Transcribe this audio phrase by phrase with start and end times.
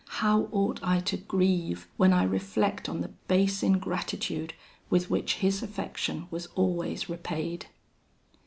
[0.21, 4.55] How ought I to grieve, when I reflect on the base ingratitude
[4.89, 7.67] with which his affection was always repaid!